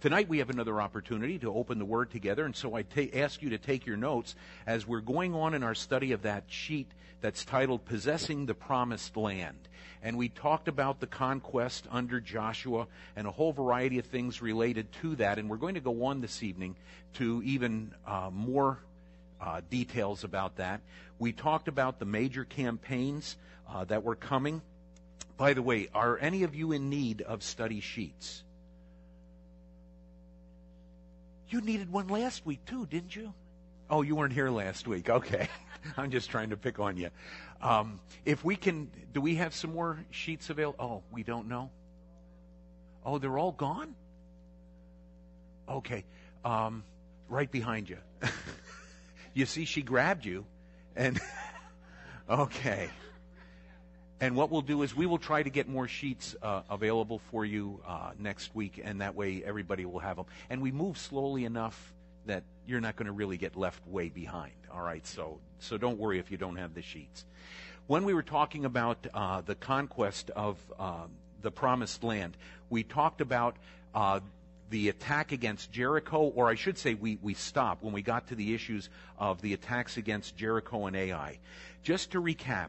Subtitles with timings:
[0.00, 3.42] Tonight we have another opportunity to open the Word together, and so I ta- ask
[3.42, 4.34] you to take your notes
[4.66, 9.14] as we're going on in our study of that sheet that's titled Possessing the Promised
[9.18, 9.58] Land.
[10.02, 14.90] And we talked about the conquest under Joshua and a whole variety of things related
[15.02, 16.76] to that, and we're going to go on this evening
[17.16, 18.78] to even uh, more
[19.38, 20.80] uh, details about that.
[21.18, 23.36] We talked about the major campaigns
[23.68, 24.62] uh, that were coming.
[25.36, 28.44] By the way, are any of you in need of study sheets?
[31.50, 33.34] You needed one last week too, didn't you?
[33.90, 35.10] Oh, you weren't here last week.
[35.10, 35.48] Okay.
[35.96, 37.10] I'm just trying to pick on you.
[37.60, 40.76] Um, if we can, do we have some more sheets available?
[40.78, 41.70] Oh, we don't know?
[43.04, 43.94] Oh, they're all gone?
[45.68, 46.04] Okay.
[46.44, 46.84] Um,
[47.28, 47.98] right behind you.
[49.34, 50.44] you see, she grabbed you.
[50.94, 51.20] And,
[52.30, 52.90] okay.
[54.20, 57.44] And what we'll do is we will try to get more sheets uh, available for
[57.44, 60.26] you uh, next week, and that way everybody will have them.
[60.50, 61.94] And we move slowly enough
[62.26, 64.52] that you're not going to really get left way behind.
[64.70, 67.24] All right, so so don't worry if you don't have the sheets.
[67.86, 71.06] When we were talking about uh, the conquest of uh,
[71.40, 72.36] the promised land,
[72.68, 73.56] we talked about
[73.94, 74.20] uh,
[74.68, 78.36] the attack against Jericho, or I should say, we, we stopped when we got to
[78.36, 81.38] the issues of the attacks against Jericho and Ai.
[81.82, 82.68] Just to recap,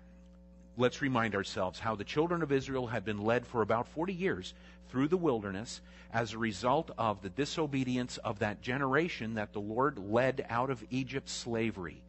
[0.78, 4.54] let's remind ourselves how the children of Israel had been led for about 40 years
[4.90, 5.82] through the wilderness
[6.14, 10.84] as a result of the disobedience of that generation that the Lord led out of
[10.90, 12.02] Egypt's slavery.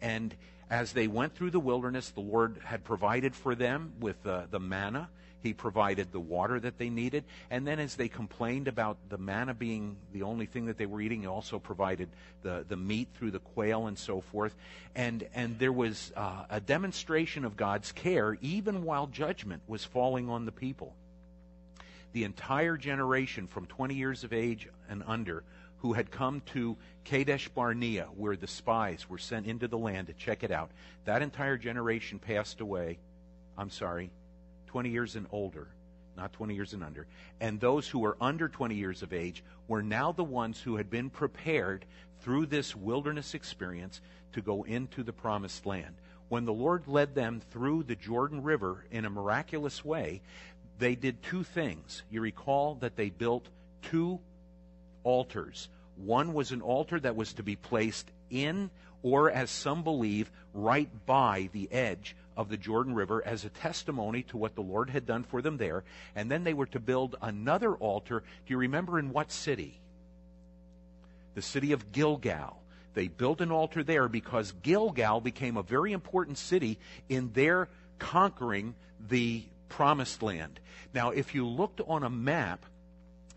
[0.00, 0.34] And
[0.70, 4.60] as they went through the wilderness, the Lord had provided for them with uh, the
[4.60, 5.08] manna
[5.42, 7.24] he provided the water that they needed.
[7.50, 11.00] And then as they complained about the manna being the only thing that they were
[11.00, 12.08] eating, he also provided
[12.42, 14.54] the, the meat through the quail and so forth.
[14.94, 20.28] And, and there was uh, a demonstration of God's care even while judgment was falling
[20.28, 20.94] on the people.
[22.12, 25.44] The entire generation from 20 years of age and under
[25.78, 30.12] who had come to Kadesh Barnea, where the spies were sent into the land to
[30.12, 30.70] check it out,
[31.04, 32.98] that entire generation passed away.
[33.56, 34.10] I'm sorry,
[34.68, 35.66] 20 years and older,
[36.16, 37.06] not 20 years and under.
[37.40, 40.90] And those who were under 20 years of age were now the ones who had
[40.90, 41.84] been prepared
[42.20, 44.00] through this wilderness experience
[44.32, 45.94] to go into the promised land.
[46.28, 50.20] When the Lord led them through the Jordan River in a miraculous way,
[50.78, 52.02] they did two things.
[52.10, 53.48] You recall that they built
[53.82, 54.20] two
[55.02, 55.68] altars.
[55.96, 58.70] One was an altar that was to be placed in,
[59.02, 64.22] or as some believe, right by the edge of the Jordan River as a testimony
[64.22, 65.82] to what the Lord had done for them there.
[66.14, 68.20] And then they were to build another altar.
[68.20, 69.80] Do you remember in what city?
[71.34, 72.62] The city of Gilgal.
[72.94, 76.78] They built an altar there because Gilgal became a very important city
[77.08, 77.68] in their
[77.98, 78.76] conquering
[79.08, 80.60] the promised land.
[80.94, 82.64] Now, if you looked on a map,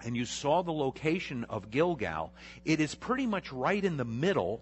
[0.03, 2.31] and you saw the location of Gilgal,
[2.65, 4.61] it is pretty much right in the middle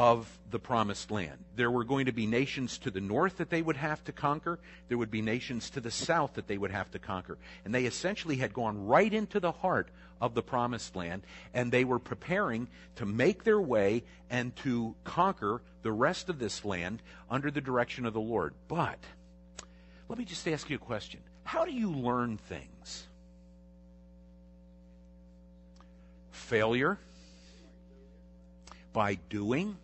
[0.00, 1.44] of the promised land.
[1.56, 4.58] There were going to be nations to the north that they would have to conquer.
[4.88, 7.36] There would be nations to the south that they would have to conquer.
[7.66, 11.20] And they essentially had gone right into the heart of the promised land,
[11.52, 16.64] and they were preparing to make their way and to conquer the rest of this
[16.64, 18.54] land under the direction of the Lord.
[18.68, 19.00] But
[20.08, 21.20] let me just ask you a question.
[21.44, 23.06] How do you learn things?
[26.30, 26.98] Failure
[28.92, 29.76] by doing,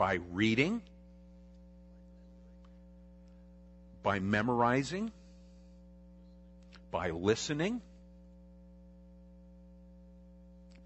[0.00, 0.80] by reading,
[4.02, 5.12] by memorizing,
[6.90, 7.82] by listening.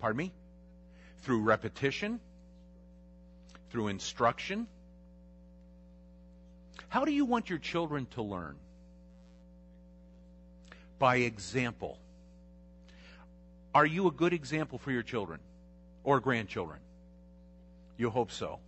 [0.01, 0.33] Pardon me?
[1.23, 2.19] Through repetition,
[3.71, 4.67] through instruction.
[6.89, 8.57] How do you want your children to learn?
[10.99, 12.01] By example.
[13.73, 15.39] Are you a good example for your children
[16.03, 16.81] or grandchildren?
[17.97, 18.59] You hope so.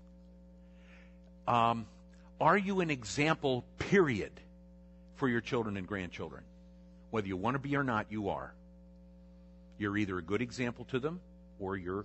[1.47, 1.87] Um,
[2.41, 4.33] are you an example, period,
[5.15, 6.45] for your children and grandchildren?
[7.11, 8.53] Whether you want to be or not, you are.
[9.79, 11.21] You're either a good example to them
[11.59, 12.05] or you're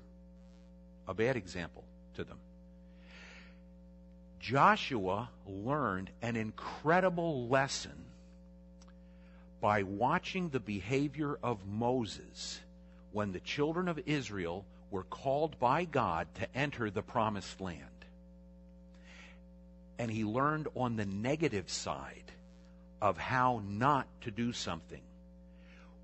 [1.08, 1.84] a bad example
[2.16, 2.38] to them.
[4.40, 8.06] Joshua learned an incredible lesson
[9.62, 12.60] by watching the behavior of Moses
[13.12, 17.91] when the children of Israel were called by God to enter the promised land.
[20.02, 22.32] And he learned on the negative side
[23.00, 25.04] of how not to do something.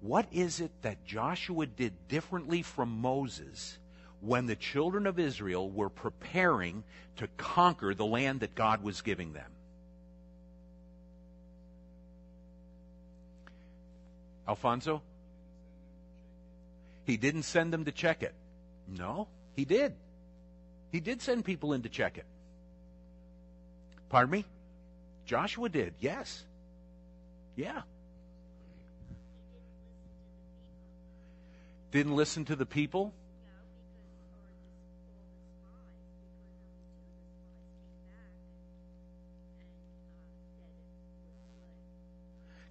[0.01, 3.79] What is it that Joshua did differently from Moses
[4.21, 6.83] when the children of Israel were preparing
[7.15, 9.51] to conquer the land that God was giving them?
[14.47, 15.01] Alfonso?
[17.03, 18.35] He didn't send them to check it.
[18.87, 19.95] No, he did.
[20.91, 22.25] He did send people in to check it.
[24.09, 24.45] Pardon me?
[25.25, 26.43] Joshua did, yes.
[27.55, 27.81] Yeah.
[31.91, 33.13] Didn't listen to the people?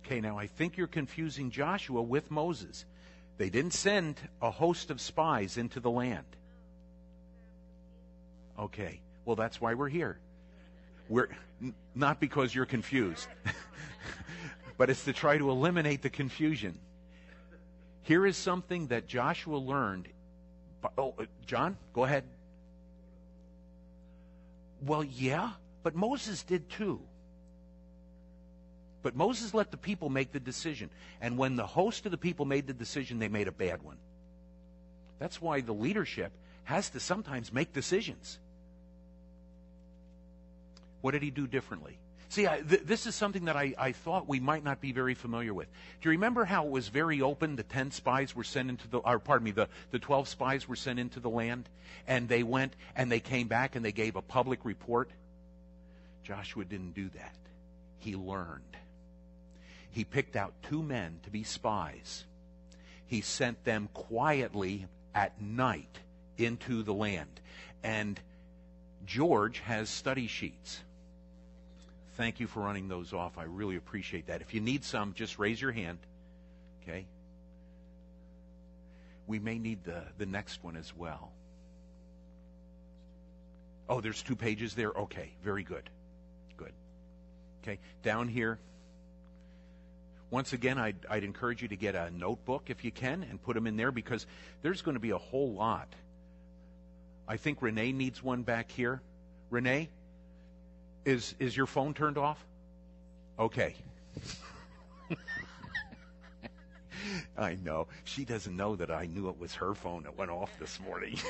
[0.07, 2.85] Okay, now I think you're confusing Joshua with Moses.
[3.39, 6.25] They didn't send a host of spies into the land.
[8.57, 10.19] Okay, well, that's why we're here.
[11.09, 11.29] We're
[11.95, 13.29] not because you're confused,
[14.79, 16.79] but it's to try to eliminate the confusion.
[18.03, 20.09] Here is something that Joshua learned.
[20.97, 22.25] Oh, uh, John, go ahead.
[24.81, 25.51] Well, yeah,
[25.83, 27.01] but Moses did too.
[29.03, 30.91] But Moses let the people make the decision.
[31.21, 33.99] And when the host of the people made the decision, they made a bad one.
[35.19, 36.33] That's why the leadership
[36.65, 38.39] has to sometimes make decisions.
[41.07, 41.99] What did he do differently?
[42.31, 45.15] See, I, th- this is something that I, I, thought we might not be very
[45.15, 45.69] familiar with.
[46.01, 47.55] Do you remember how it was very open?
[47.55, 50.75] The ten spies were sent into the, or pardon me, the, the twelve spies were
[50.75, 51.69] sent into the land,
[52.09, 55.09] and they went and they came back and they gave a public report.
[56.25, 57.37] Joshua didn't do that.
[57.99, 58.77] He learned
[59.97, 62.27] he picked out two men to be spies.
[63.07, 66.01] He sent them quietly at night
[66.37, 67.41] into the land.
[67.83, 68.21] And
[69.07, 70.83] George has study sheets.
[72.17, 73.37] Thank you for running those off.
[73.37, 74.41] I really appreciate that.
[74.41, 75.99] If you need some, just raise your hand.
[76.83, 77.07] Okay?
[79.27, 81.33] We may need the, the next one as well.
[83.89, 84.91] Oh, there's two pages there?
[84.91, 85.91] Okay, very good.
[86.57, 86.73] Good.
[87.63, 88.59] Okay, down here.
[90.31, 93.55] Once again, I'd, I'd encourage you to get a notebook if you can and put
[93.55, 94.27] them in there because
[94.63, 95.89] there's going to be a whole lot.
[97.29, 99.03] I think Renee needs one back here.
[99.51, 99.91] Renee,
[101.07, 102.45] is is your phone turned off?
[103.39, 103.75] Okay.
[107.39, 107.87] I know.
[108.05, 111.19] She doesn't know that I knew it was her phone that went off this morning.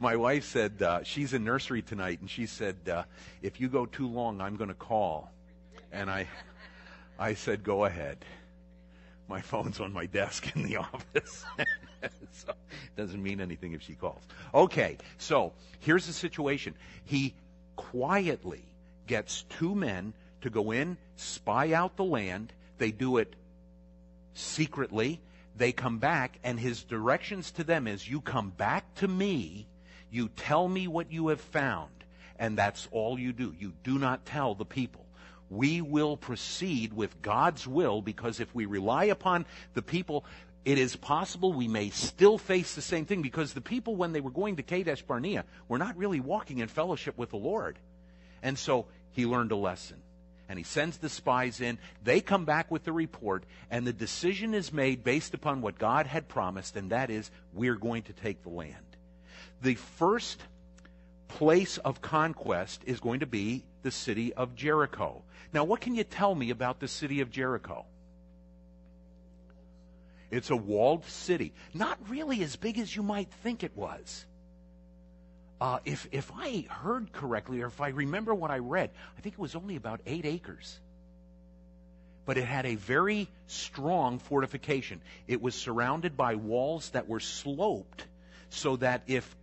[0.00, 3.04] My wife said uh, she's in nursery tonight, and she said, uh,
[3.42, 5.30] if you go too long, I'm going to call.
[5.92, 6.26] And I,
[7.18, 8.24] I said, go ahead.
[9.28, 11.44] My phone's on my desk in the office.
[12.32, 14.22] so it doesn't mean anything if she calls.
[14.52, 16.74] Okay, so here's the situation.
[17.04, 17.34] He
[17.76, 18.64] quietly
[19.06, 22.52] gets two men to go in, spy out the land.
[22.78, 23.34] They do it
[24.34, 25.20] secretly.
[25.56, 29.66] They come back, and his directions to them is you come back to me,
[30.10, 31.92] you tell me what you have found,
[32.38, 33.54] and that's all you do.
[33.58, 35.04] You do not tell the people
[35.50, 40.24] we will proceed with God's will because if we rely upon the people,
[40.64, 44.20] it is possible we may still face the same thing because the people, when they
[44.20, 47.78] were going to Kadesh Barnea, were not really walking in fellowship with the Lord.
[48.42, 49.98] And so he learned a lesson.
[50.48, 51.78] And he sends the spies in.
[52.02, 56.06] They come back with the report, and the decision is made based upon what God
[56.06, 58.76] had promised, and that is, we're going to take the land.
[59.62, 60.42] The first
[61.28, 65.22] place of conquest is going to be the city of Jericho.
[65.52, 67.86] Now, what can you tell me about the city of Jericho?
[70.34, 71.52] It's a walled city.
[71.72, 74.26] Not really as big as you might think it was.
[75.60, 79.34] Uh, if, if I heard correctly, or if I remember what I read, I think
[79.34, 80.80] it was only about eight acres.
[82.26, 85.00] But it had a very strong fortification.
[85.28, 88.04] It was surrounded by walls that were sloped
[88.50, 89.36] so that if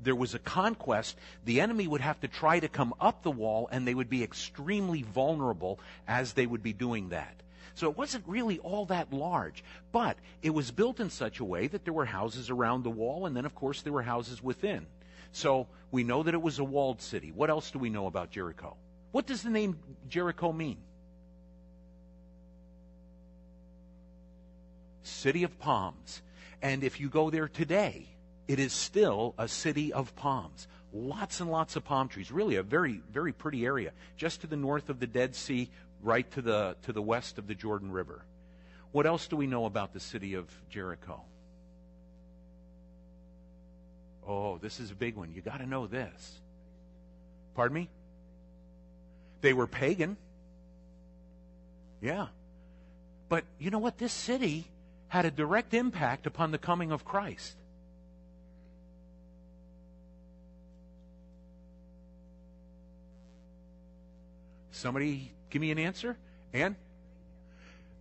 [0.00, 3.68] there was a conquest, the enemy would have to try to come up the wall
[3.70, 7.34] and they would be extremely vulnerable as they would be doing that.
[7.76, 11.66] So it wasn't really all that large, but it was built in such a way
[11.66, 14.86] that there were houses around the wall and then of course there were houses within.
[15.32, 17.32] So we know that it was a walled city.
[17.32, 18.76] What else do we know about Jericho?
[19.12, 19.78] What does the name
[20.08, 20.78] Jericho mean?
[25.02, 26.22] City of Palms.
[26.62, 28.08] And if you go there today,
[28.48, 30.66] it is still a city of palms.
[30.94, 32.32] Lots and lots of palm trees.
[32.32, 33.92] Really a very, very pretty area.
[34.16, 35.68] Just to the north of the Dead Sea,
[36.02, 38.24] right to the, to the west of the Jordan River.
[38.92, 41.20] What else do we know about the city of Jericho?
[44.26, 45.32] Oh, this is a big one.
[45.32, 46.40] You got to know this.
[47.54, 47.88] Pardon me?
[49.40, 50.16] They were pagan.
[52.00, 52.26] Yeah.
[53.28, 53.98] But you know what?
[53.98, 54.66] This city
[55.08, 57.56] had a direct impact upon the coming of Christ.
[64.72, 66.16] Somebody give me an answer?
[66.52, 66.76] And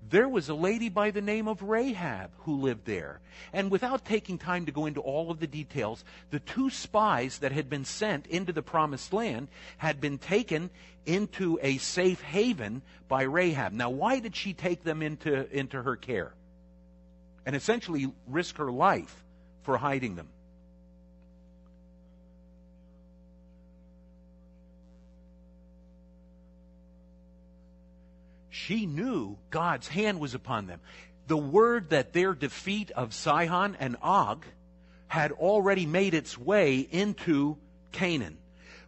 [0.10, 3.22] there was a lady by the name of Rahab who lived there.
[3.52, 7.52] And without taking time to go into all of the details, the two spies that
[7.52, 9.48] had been sent into the promised land
[9.78, 10.70] had been taken
[11.06, 13.74] into a safe haven by Rahab.
[13.74, 16.34] Now, why did she take them into, into her care?
[17.46, 19.24] And essentially risk her life
[19.64, 20.30] for hiding them.
[28.66, 30.80] She knew God's hand was upon them.
[31.28, 34.44] The word that their defeat of Sihon and Og
[35.08, 37.58] had already made its way into
[37.92, 38.38] Canaan.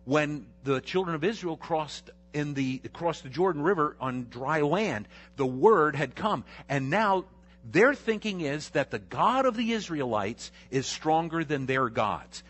[0.03, 5.07] When the children of Israel crossed in the crossed the Jordan River on dry land,
[5.35, 6.43] the word had come.
[6.67, 7.25] And now
[7.63, 12.41] their thinking is that the God of the Israelites is stronger than their gods.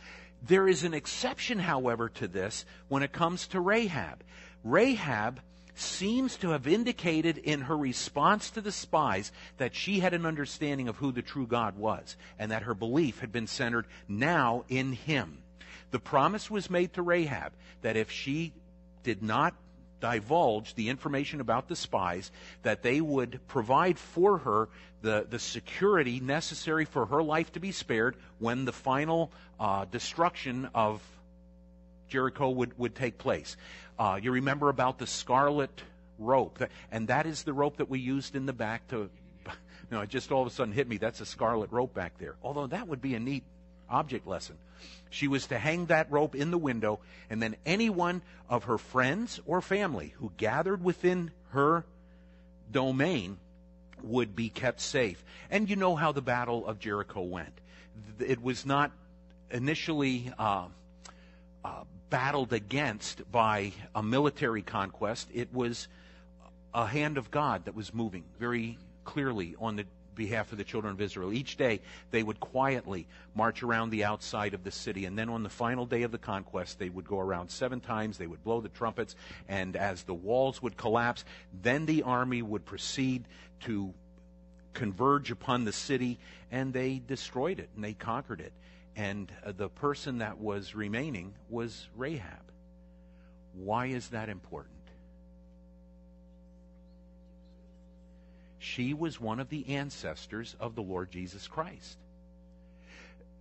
[0.44, 4.24] There is an exception, however, to this when it comes to Rahab.
[4.64, 5.42] Rahab
[5.80, 10.88] seems to have indicated in her response to the spies that she had an understanding
[10.88, 14.94] of who the true God was and that her belief had been centered now in
[14.94, 15.40] Him.
[15.92, 18.54] The promise was made to Rahab that if she
[19.04, 19.56] did not
[20.00, 22.32] divulge the information about the spies,
[22.64, 24.70] that they would provide for her
[25.02, 30.70] the, the security necessary for her life to be spared when the final uh, destruction
[30.74, 31.02] of
[32.08, 33.58] Jericho would, would take place.
[33.98, 35.82] Uh, you remember about the scarlet
[36.20, 39.10] rope, and that is the rope that we used in the back to.
[39.90, 40.98] You know, it just all of a sudden hit me.
[40.98, 42.36] That's a scarlet rope back there.
[42.44, 43.46] Although that would be a neat
[43.90, 44.58] object lesson.
[45.10, 47.00] She was to hang that rope in the window,
[47.30, 51.86] and then anyone of her friends or family who gathered within her
[52.72, 53.38] domain
[54.04, 55.24] would be kept safe.
[55.50, 57.54] And you know how the Battle of Jericho went.
[58.20, 58.92] It was not
[59.50, 60.66] initially uh,
[61.64, 65.30] uh, battled against by a military conquest.
[65.34, 65.88] It was
[66.74, 69.86] a hand of God that was moving very clearly on the
[70.16, 71.32] behalf of the children of Israel.
[71.32, 71.80] Each day
[72.12, 75.86] they would quietly march around the outside of the city, and then on the final
[75.86, 79.16] day of the conquest, they would go around seven times, they would blow the trumpets,
[79.48, 81.24] and as the walls would collapse,
[81.62, 83.26] then the army would proceed
[83.62, 83.94] to
[84.74, 86.20] converge upon the city,
[86.52, 88.54] and they destroyed it and they conquered it
[88.98, 92.52] and uh, the person that was remaining was Rahab.
[93.54, 94.74] Why is that important?
[98.58, 101.98] She was one of the ancestors of the Lord Jesus Christ.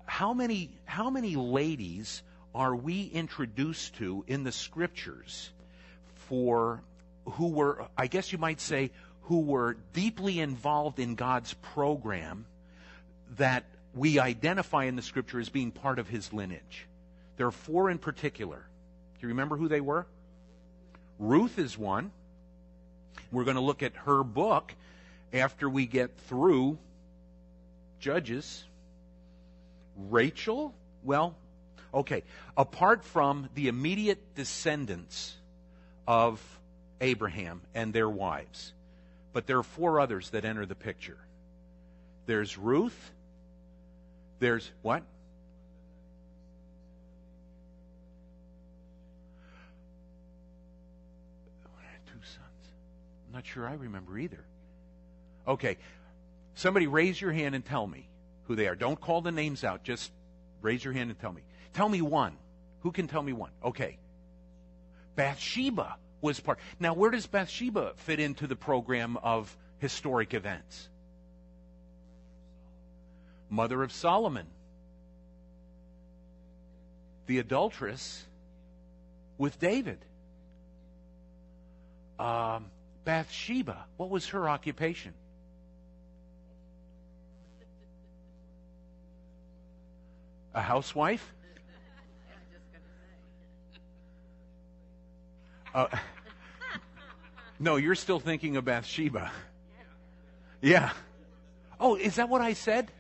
[0.05, 2.23] How many, how many ladies
[2.55, 5.51] are we introduced to in the scriptures
[6.29, 6.83] for
[7.25, 8.91] who were, I guess you might say,
[9.23, 12.47] who were deeply involved in God's program
[13.37, 13.65] that
[13.97, 16.87] we identify in the scripture as being part of his lineage.
[17.39, 18.59] There are four in particular.
[18.59, 20.07] Do you remember who they were?
[21.19, 22.13] Ruth is one.
[23.33, 24.75] We're going to look at her book
[25.33, 26.79] after we get through
[27.99, 28.65] Judges.
[29.97, 31.35] Rachel, well,
[31.95, 32.23] okay,
[32.57, 35.35] apart from the immediate descendants
[36.07, 36.43] of
[37.01, 38.75] Abraham and their wives,
[39.33, 41.17] but there are four others that enter the picture.
[42.27, 43.13] There's Ruth,
[44.39, 45.03] there's what?
[52.07, 52.73] Two sons.
[53.27, 54.45] I'm not sure I remember either.
[55.47, 55.77] Okay.
[56.55, 58.09] Somebody raise your hand and tell me
[58.45, 58.75] who they are.
[58.75, 59.83] Don't call the names out.
[59.83, 60.11] Just
[60.63, 61.43] raise your hand and tell me.
[61.75, 62.37] Tell me one.
[62.81, 63.51] Who can tell me one?
[63.65, 63.99] Okay.
[65.17, 66.59] Bathsheba was part.
[66.79, 70.89] Now, where does Bathsheba fit into the program of historic events?
[73.49, 74.47] Mother of Solomon,
[77.27, 78.25] the adulteress
[79.39, 79.99] with David.
[82.19, 82.71] Um,
[83.05, 85.15] Bathsheba, what was her occupation?
[90.55, 91.33] A housewife?
[95.75, 95.89] Uh,
[97.59, 99.31] no, you're still thinking of Bathsheba.
[100.63, 100.91] Yeah.
[101.79, 102.91] Oh, is that what I said?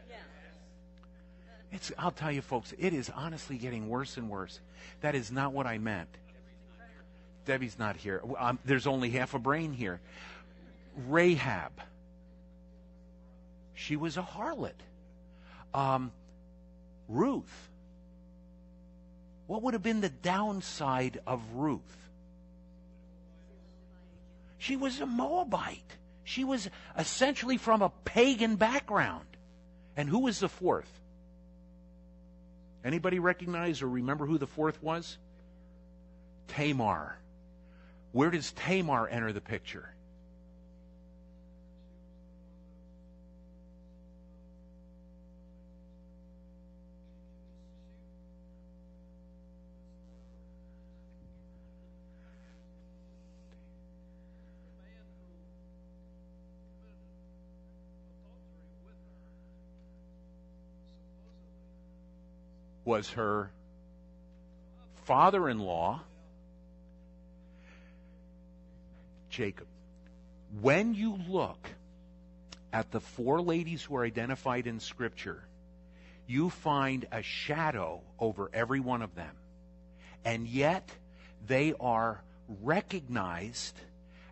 [1.76, 4.60] It's, I'll tell you, folks, it is honestly getting worse and worse.
[5.02, 6.08] That is not what I meant.
[7.44, 8.22] Debbie's not here.
[8.38, 10.00] Um, there's only half a brain here.
[11.06, 11.72] Rahab.
[13.74, 14.72] She was a harlot.
[15.74, 16.12] Um,
[17.08, 17.68] Ruth.
[19.46, 22.08] What would have been the downside of Ruth?
[24.56, 25.98] She was a Moabite.
[26.24, 29.26] She was essentially from a pagan background.
[29.94, 30.88] And who was the fourth?
[32.86, 35.18] Anybody recognize or remember who the fourth was?
[36.46, 37.18] Tamar.
[38.12, 39.95] Where does Tamar enter the picture?
[62.86, 63.50] Was her
[65.04, 66.00] father in law,
[69.28, 69.66] Jacob.
[70.60, 71.68] When you look
[72.72, 75.42] at the four ladies who are identified in Scripture,
[76.26, 79.34] you find a shadow over every one of them.
[80.24, 80.88] And yet,
[81.46, 82.22] they are
[82.62, 83.74] recognized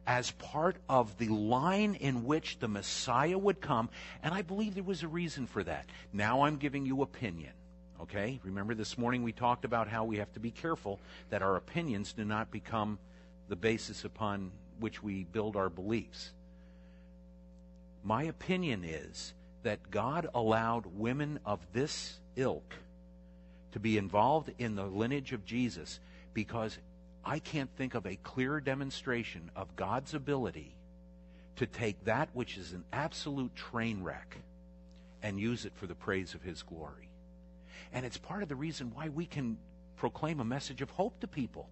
[0.06, 3.88] as part of the line in which the Messiah would come,
[4.22, 5.86] and I believe there was a reason for that.
[6.12, 7.52] Now I'm giving you opinion.
[8.04, 8.38] Okay?
[8.44, 12.12] Remember this morning we talked about how we have to be careful that our opinions
[12.12, 12.98] do not become
[13.48, 16.32] the basis upon which we build our beliefs.
[18.02, 19.32] My opinion is
[19.62, 22.74] that God allowed women of this ilk
[23.72, 25.98] to be involved in the lineage of Jesus
[26.34, 26.76] because
[27.24, 30.74] I can't think of a clearer demonstration of God's ability
[31.56, 34.36] to take that which is an absolute train wreck
[35.22, 37.08] and use it for the praise of His glory.
[37.94, 39.56] And it's part of the reason why we can
[39.96, 41.68] proclaim a message of hope to people.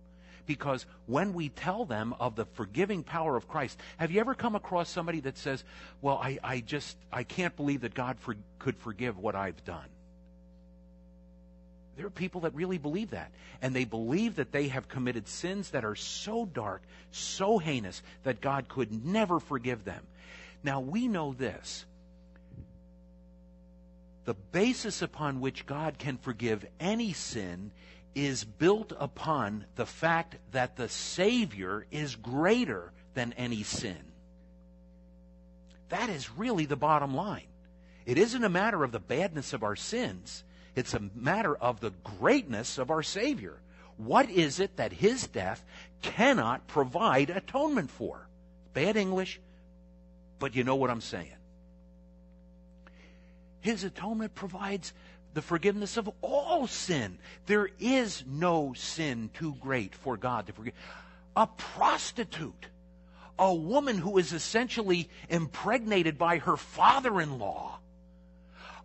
[0.47, 4.55] Because when we tell them of the forgiving power of Christ, have you ever come
[4.55, 5.63] across somebody that says,
[6.01, 9.89] Well, I, I just, I can't believe that God for, could forgive what I've done?
[11.97, 13.31] There are people that really believe that.
[13.61, 18.41] And they believe that they have committed sins that are so dark, so heinous, that
[18.41, 20.03] God could never forgive them.
[20.65, 21.85] Now, we know this.
[24.25, 27.73] The basis upon which God can forgive any sin
[28.15, 34.13] is built upon the fact that the Savior is greater than any sin.
[35.89, 37.49] That is really the bottom line.
[38.07, 40.45] It isn't a matter of the badness of our sins.
[40.75, 43.61] It's a matter of the greatness of our Savior.
[43.97, 45.65] What is it that His death
[46.01, 48.29] cannot provide atonement for?
[48.73, 49.41] Bad English,
[50.39, 51.37] but you know what I'm saying.
[53.63, 54.93] His atonement provides
[55.35, 57.19] the forgiveness of all sin.
[57.47, 60.75] There is no sin too great for God to forgive.
[61.37, 62.67] A prostitute,
[63.39, 67.79] a woman who is essentially impregnated by her father in law,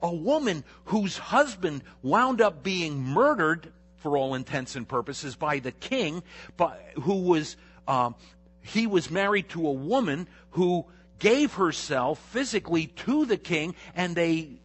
[0.01, 5.71] a woman whose husband wound up being murdered for all intents and purposes by the
[5.71, 6.23] king,
[6.55, 8.15] but who was um,
[8.61, 10.85] he was married to a woman who
[11.19, 14.59] gave herself physically to the king, and they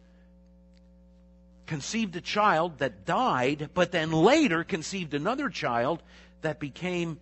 [1.65, 6.03] conceived a child that died, but then later conceived another child
[6.41, 7.19] that became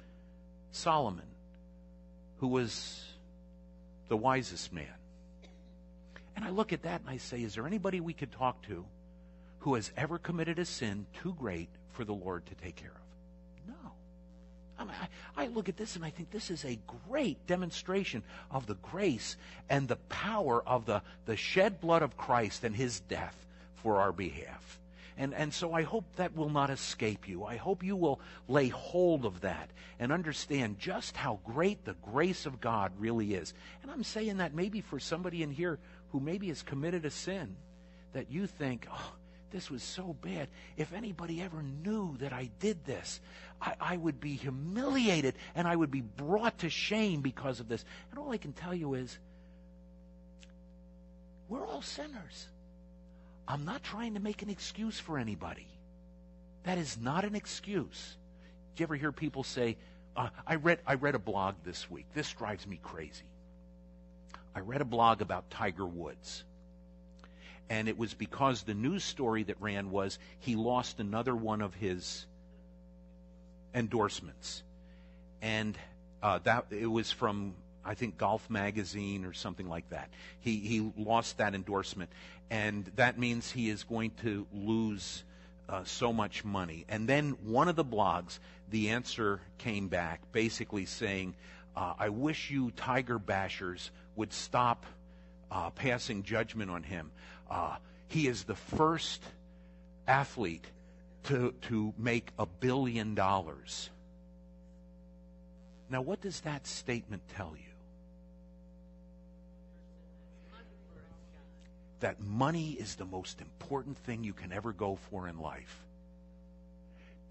[0.71, 1.25] Solomon,
[2.39, 3.04] who was
[4.08, 4.88] the wisest man.
[6.36, 8.86] And I look at that and I say, is there anybody we could talk to
[9.60, 13.67] who has ever committed a sin too great for the Lord to take care of?
[13.67, 13.91] No.
[14.80, 14.95] I, mean,
[15.38, 18.75] I, I look at this and I think this is a great demonstration of the
[18.75, 19.38] grace
[19.69, 23.36] and the power of the, the shed blood of Christ and his death
[23.82, 24.80] for our behalf.
[25.17, 27.44] And, and so I hope that will not escape you.
[27.44, 32.46] I hope you will lay hold of that and understand just how great the grace
[32.46, 33.54] of God really is.
[33.84, 35.80] And I'm saying that maybe for somebody in here
[36.12, 37.56] who maybe has committed a sin
[38.13, 39.13] that you think, oh,
[39.52, 40.48] this was so bad.
[40.78, 43.20] If anybody ever knew that I did this,
[43.62, 47.86] I, I, would be humiliated and I would be brought to shame because of this.
[48.10, 49.20] And all I can tell you is,
[51.50, 52.48] we're all sinners.
[53.47, 55.67] I'm not trying to make an excuse for anybody.
[56.63, 58.17] That is not an excuse.
[58.75, 59.77] Do you ever hear people say,
[60.15, 62.06] uh, I, read, I read a blog this week.
[62.13, 63.25] This drives me crazy.
[64.56, 66.43] I read a blog about Tiger Woods.
[67.69, 71.73] And it was because the news story that ran was he lost another one of
[71.73, 72.25] his
[73.73, 74.63] endorsements.
[75.41, 75.77] And
[76.21, 80.10] uh, that it was from I think Golf Magazine or something like that.
[80.39, 82.12] He he lost that endorsement,
[82.50, 85.24] and that means he is going to lose
[85.67, 86.86] uh, so much money.
[86.89, 88.39] And then one of the blogs,
[88.70, 91.34] the answer came back, basically saying,
[91.76, 94.86] uh, "I wish you Tiger bashers would stop
[95.50, 97.12] uh, passing judgment on him.
[97.50, 99.24] Uh, he is the first
[100.08, 100.65] athlete
[101.24, 103.89] to to make a billion dollars."
[105.89, 107.70] Now, what does that statement tell you?
[112.02, 115.84] That money is the most important thing you can ever go for in life.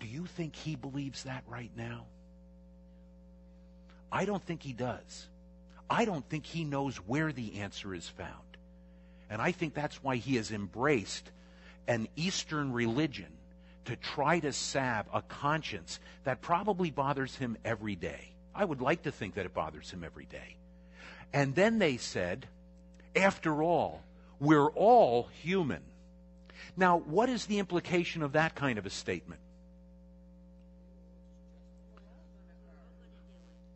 [0.00, 2.06] Do you think he believes that right now?
[4.10, 5.28] I don't think he does.
[5.88, 8.56] I don't think he knows where the answer is found.
[9.28, 11.30] And I think that's why he has embraced
[11.86, 13.28] an Eastern religion
[13.84, 18.32] to try to salve a conscience that probably bothers him every day.
[18.54, 20.56] I would like to think that it bothers him every day.
[21.32, 22.46] And then they said,
[23.14, 24.02] after all,
[24.40, 25.82] we're all human.
[26.76, 29.40] Now, what is the implication of that kind of a statement?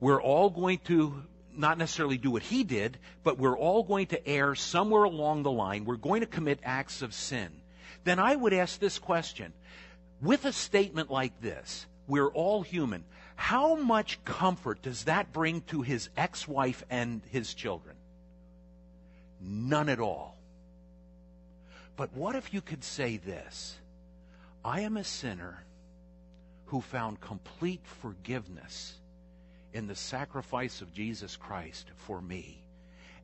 [0.00, 1.22] We're all going to
[1.56, 5.52] not necessarily do what he did, but we're all going to err somewhere along the
[5.52, 5.84] line.
[5.84, 7.50] We're going to commit acts of sin.
[8.02, 9.52] Then I would ask this question.
[10.20, 13.04] With a statement like this, we're all human,
[13.36, 17.96] how much comfort does that bring to his ex wife and his children?
[19.40, 20.33] None at all.
[21.96, 23.78] But what if you could say this
[24.64, 25.64] I am a sinner
[26.66, 28.98] who found complete forgiveness
[29.72, 32.62] in the sacrifice of Jesus Christ for me,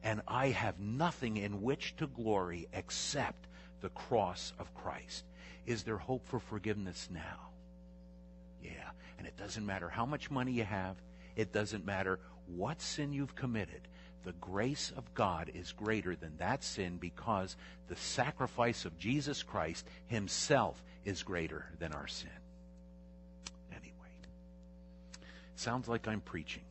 [0.02, 3.46] and I have nothing in which to glory except
[3.80, 5.24] the cross of Christ.
[5.66, 7.50] Is there hope for forgiveness now?
[8.62, 8.90] Yeah.
[9.18, 10.96] And it doesn't matter how much money you have,
[11.36, 13.86] it doesn't matter what sin you've committed.
[14.24, 17.56] The grace of God is greater than that sin because
[17.88, 22.30] the sacrifice of Jesus Christ himself is greater than our sin.
[23.70, 24.12] Anyway,
[25.56, 26.62] sounds like I'm preaching.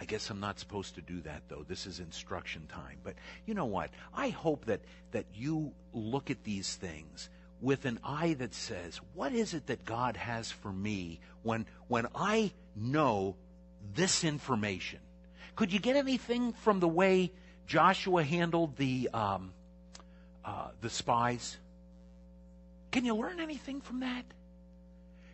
[0.00, 1.64] I guess I'm not supposed to do that though.
[1.66, 2.98] This is instruction time.
[3.02, 3.14] But
[3.46, 3.90] you know what?
[4.12, 4.80] I hope that
[5.12, 7.28] that you look at these things
[7.60, 12.06] with an eye that says, what is it that God has for me when when
[12.14, 13.36] I know
[13.94, 15.00] this information?
[15.56, 17.32] Could you get anything from the way
[17.66, 19.52] Joshua handled the um,
[20.44, 21.56] uh, the spies?
[22.90, 24.24] Can you learn anything from that?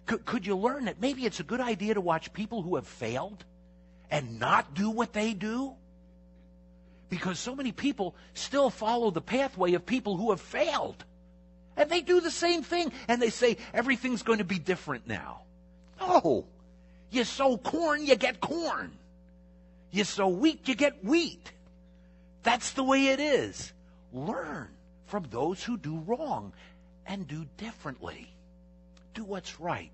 [0.06, 2.86] Could, could you learn that maybe it's a good idea to watch people who have
[2.86, 3.44] failed
[4.10, 5.74] and not do what they do?
[7.10, 11.04] Because so many people still follow the pathway of people who have failed.
[11.76, 15.42] And they do the same thing and they say everything's going to be different now.
[16.00, 16.46] No.
[17.10, 18.92] You sow corn, you get corn.
[19.90, 21.52] You sow wheat, you get wheat.
[22.42, 23.72] That's the way it is.
[24.12, 24.68] Learn
[25.06, 26.52] from those who do wrong
[27.06, 28.32] and do differently.
[29.14, 29.90] Do what's right.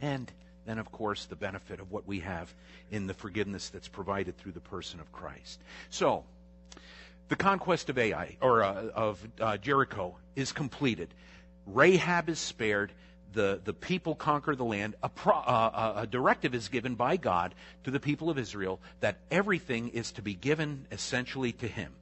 [0.00, 0.30] And
[0.66, 2.52] then, of course, the benefit of what we have
[2.90, 5.60] in the forgiveness that's provided through the person of Christ.
[5.90, 6.24] So,
[7.28, 11.08] the conquest of Ai or uh, of uh, Jericho is completed.
[11.66, 12.92] Rahab is spared.
[13.34, 14.94] The, the people conquer the land.
[15.02, 19.18] A, pro, uh, a directive is given by God to the people of Israel that
[19.30, 21.92] everything is to be given essentially to Him.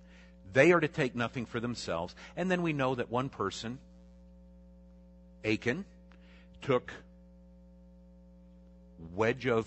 [0.52, 2.14] They are to take nothing for themselves.
[2.36, 3.78] And then we know that one person,
[5.44, 5.86] Achan,
[6.60, 6.92] took
[9.14, 9.66] wedge of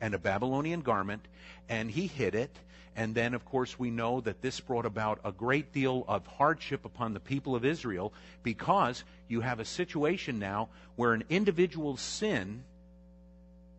[0.00, 1.26] and a Babylonian garment,
[1.68, 2.54] and he hid it.
[2.96, 6.84] And then, of course, we know that this brought about a great deal of hardship
[6.84, 12.62] upon the people of Israel because you have a situation now where an individual's sin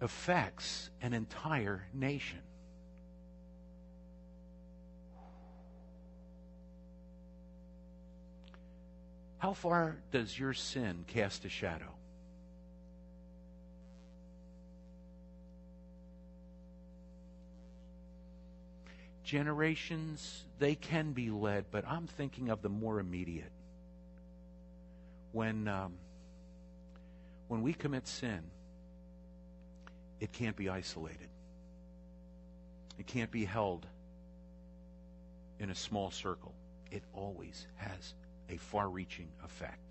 [0.01, 2.39] affects an entire nation.
[9.37, 11.94] How far does your sin cast a shadow?
[19.25, 23.51] Generations, they can be led, but I'm thinking of the more immediate.
[25.31, 25.93] When, um,
[27.47, 28.41] when we commit sin,
[30.19, 31.27] it can't be isolated.
[32.97, 33.85] It can't be held
[35.59, 36.53] in a small circle.
[36.91, 38.13] It always has
[38.49, 39.84] a far reaching effect.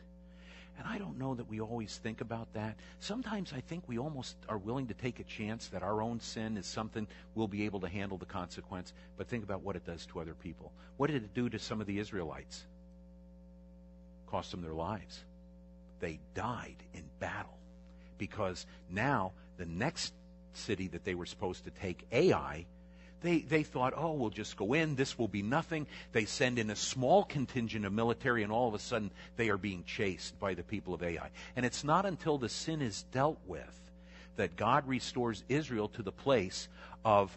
[0.78, 2.76] And I don't know that we always think about that.
[2.98, 6.56] Sometimes I think we almost are willing to take a chance that our own sin
[6.56, 8.92] is something we'll be able to handle the consequence.
[9.16, 10.72] But think about what it does to other people.
[10.96, 12.64] What did it do to some of the Israelites?
[14.26, 15.24] Cost them their lives.
[16.00, 17.56] They died in battle
[18.18, 20.12] because now the next
[20.52, 22.66] city that they were supposed to take, Ai,
[23.24, 24.96] they, they thought, oh, we'll just go in.
[24.96, 25.86] This will be nothing.
[26.12, 29.56] They send in a small contingent of military, and all of a sudden they are
[29.56, 31.30] being chased by the people of Ai.
[31.56, 33.80] And it's not until the sin is dealt with
[34.36, 36.68] that God restores Israel to the place
[37.02, 37.36] of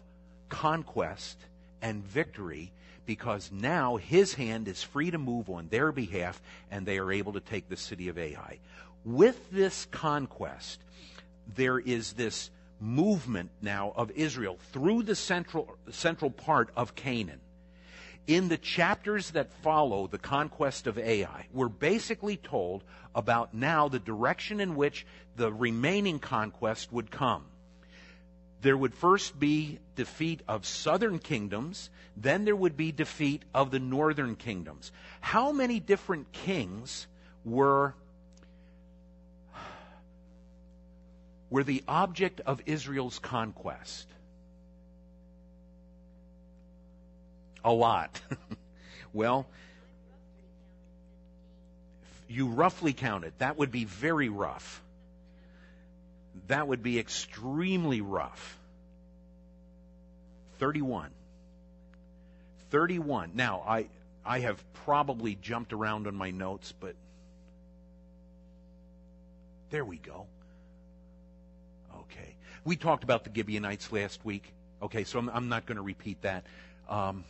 [0.50, 1.38] conquest
[1.80, 2.70] and victory
[3.06, 7.32] because now his hand is free to move on their behalf and they are able
[7.32, 8.58] to take the city of Ai.
[9.06, 10.80] With this conquest,
[11.56, 17.40] there is this movement now of Israel through the central, central part of Canaan.
[18.26, 23.98] In the chapters that follow the conquest of Ai, we're basically told about now the
[23.98, 27.46] direction in which the remaining conquest would come.
[28.60, 33.78] There would first be defeat of southern kingdoms, then there would be defeat of the
[33.78, 34.92] northern kingdoms.
[35.20, 37.06] How many different kings
[37.44, 37.94] were
[41.50, 44.06] were the object of Israel's conquest?
[47.64, 48.20] A lot.
[49.12, 49.46] well,
[52.28, 54.82] you roughly counted, that would be very rough.
[56.48, 58.58] That would be extremely rough.
[60.58, 61.10] 31.
[62.70, 63.32] 31.
[63.34, 63.86] Now, I,
[64.24, 66.94] I have probably jumped around on my notes, but
[69.70, 70.26] there we go.
[72.68, 74.52] We talked about the Gibeonites last week.
[74.82, 76.44] Okay, so I'm, I'm not going to repeat that.
[76.86, 77.24] Um,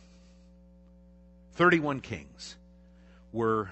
[1.53, 2.57] 31 kings
[3.31, 3.69] were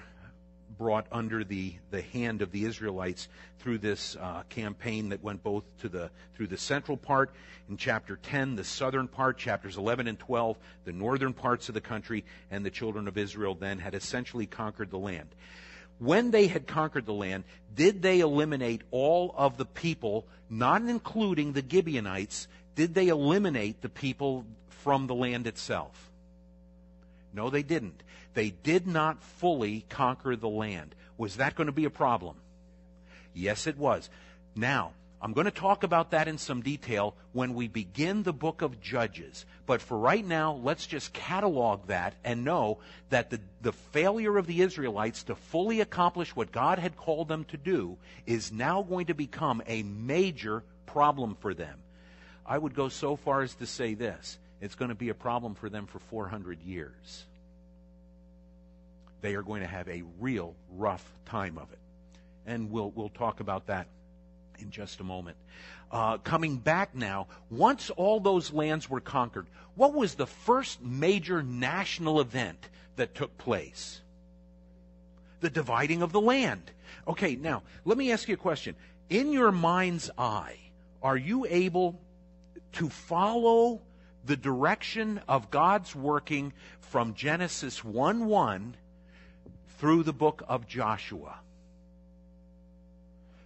[0.78, 3.28] brought under the, the hand of the Israelites
[3.58, 7.34] through this uh, campaign that went both to the through the central part
[7.68, 11.82] in chapter 10, the southern part, chapters 11 and 12, the northern parts of the
[11.82, 15.28] country, and the children of Israel then had essentially conquered the land.
[15.98, 21.52] When they had conquered the land, did they eliminate all of the people, not including
[21.52, 26.10] the Gibeonites, did they eliminate the people from the land itself?
[27.32, 28.02] No, they didn't.
[28.34, 30.94] They did not fully conquer the land.
[31.16, 32.36] Was that going to be a problem?
[33.34, 34.08] Yes, it was.
[34.54, 38.62] Now, I'm going to talk about that in some detail when we begin the book
[38.62, 39.46] of Judges.
[39.66, 42.78] But for right now, let's just catalog that and know
[43.10, 47.44] that the, the failure of the Israelites to fully accomplish what God had called them
[47.46, 51.80] to do is now going to become a major problem for them.
[52.46, 55.54] I would go so far as to say this it's going to be a problem
[55.54, 57.26] for them for 400 years
[59.20, 61.78] they are going to have a real rough time of it.
[62.46, 63.86] And we'll, we'll talk about that
[64.58, 65.36] in just a moment.
[65.90, 71.42] Uh, coming back now, once all those lands were conquered, what was the first major
[71.42, 74.00] national event that took place?
[75.40, 76.70] The dividing of the land.
[77.06, 78.74] Okay, now, let me ask you a question.
[79.08, 80.58] In your mind's eye,
[81.02, 81.98] are you able
[82.72, 83.80] to follow
[84.24, 88.76] the direction of God's working from Genesis 1 1
[89.78, 91.40] through the book of Joshua.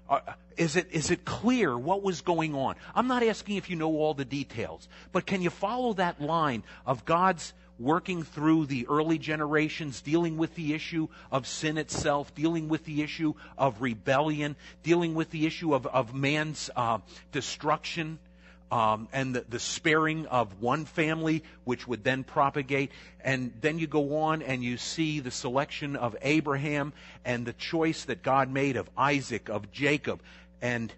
[0.09, 0.20] Uh,
[0.57, 2.77] is it, is it clear what was going on?
[2.95, 6.62] I'm not asking if you know all the details, but can you follow that line
[6.87, 12.69] of God's working through the early generations, dealing with the issue of sin itself, dealing
[12.69, 16.99] with the issue of rebellion, dealing with the issue of, of man's uh,
[17.33, 18.19] destruction?
[18.73, 22.91] um, and the, the, sparing of one family, which would then propagate.
[23.21, 28.07] And then you go on and you see the selection of Abraham and the choice
[28.07, 30.23] that God made of Isaac, of Jacob,
[30.62, 30.92] and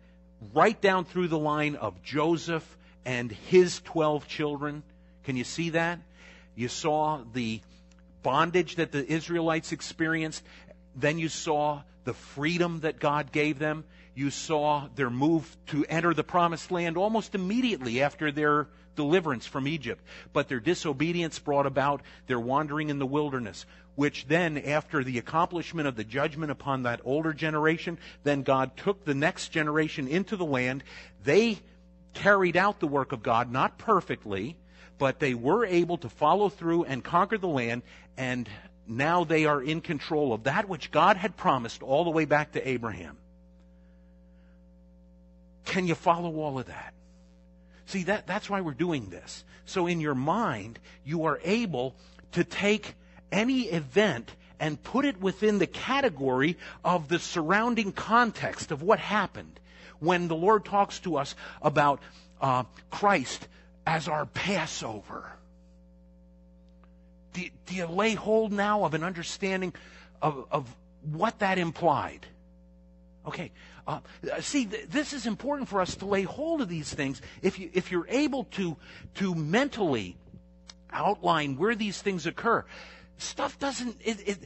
[0.53, 4.85] right down through the line of Joseph and his 12 children.
[5.25, 5.99] Can you see that?
[6.55, 7.61] You saw the
[8.23, 10.45] bondage that the Israelites experienced.
[10.95, 16.15] Then you saw the freedom that God gave them you saw their move to enter
[16.15, 20.03] the promised land almost immediately after their deliverance from Egypt.
[20.33, 25.87] But their disobedience brought about their wandering in the wilderness, which then, after the accomplishment
[25.87, 30.45] of the judgment upon that older generation, then God took the next generation into the
[30.45, 30.83] land.
[31.23, 31.59] They
[32.13, 34.57] carried out the work of God, not perfectly,
[34.99, 37.83] but they were able to follow through and conquer the land,
[38.17, 38.49] and
[38.87, 42.53] now they are in control of that which God had promised all the way back
[42.53, 43.17] to Abraham.
[45.65, 46.94] Can you follow all of that?
[47.87, 49.45] See, that, that's why we're doing this.
[49.67, 51.95] So in your mind, you are able
[52.33, 52.95] to take
[53.31, 59.61] any event and put it within the category of the surrounding context of what happened
[59.99, 62.01] when the Lord talks to us about
[62.41, 63.49] uh, Christ
[63.87, 65.33] as our Passover.
[67.33, 69.75] Do, do, you lay hold now of an understanding
[70.23, 72.27] of, of what that implied?
[73.27, 73.51] Okay,
[73.87, 74.01] uh,
[74.41, 77.21] see, th- this is important for us to lay hold of these things.
[77.43, 78.77] If, you, if you're able to,
[79.17, 80.17] to mentally
[80.91, 82.65] outline where these things occur,
[83.19, 83.97] stuff doesn't.
[84.03, 84.39] It, it,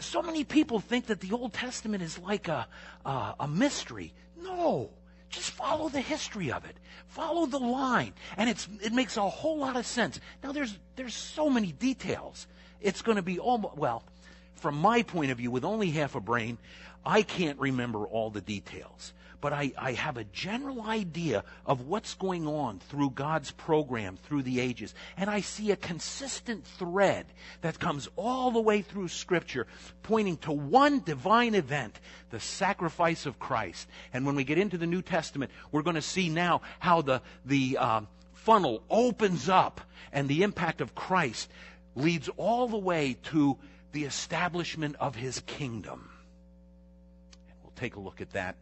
[0.00, 2.66] so many people think that the Old Testament is like a,
[3.04, 4.14] uh, a mystery.
[4.40, 4.90] No.
[5.30, 6.76] Just follow the history of it.
[7.08, 8.14] Follow the line.
[8.36, 10.20] And it's, it makes a whole lot of sense.
[10.42, 12.46] Now, there's, there's so many details.
[12.80, 14.04] It's going to be almost, well,
[14.54, 16.58] from my point of view, with only half a brain,
[17.04, 22.14] I can't remember all the details, but I, I have a general idea of what's
[22.14, 24.94] going on through God's program through the ages.
[25.16, 27.26] And I see a consistent thread
[27.60, 29.66] that comes all the way through Scripture,
[30.02, 31.98] pointing to one divine event,
[32.30, 33.88] the sacrifice of Christ.
[34.12, 37.22] And when we get into the New Testament, we're going to see now how the,
[37.44, 38.00] the uh,
[38.34, 39.80] funnel opens up
[40.12, 41.48] and the impact of Christ
[41.94, 43.56] leads all the way to
[43.92, 46.10] the establishment of his kingdom
[47.78, 48.56] take a look at that